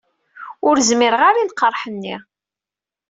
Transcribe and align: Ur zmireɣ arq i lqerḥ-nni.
Ur 0.67 0.75
zmireɣ 0.89 1.21
arq 1.29 1.37
i 1.39 1.45
lqerḥ-nni. 1.49 2.15